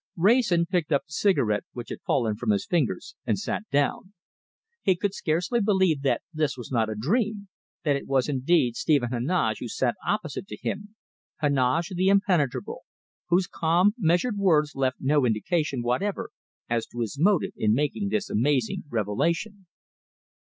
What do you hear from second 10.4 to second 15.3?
to him, Heneage the impenetrable, whose calm, measured words left no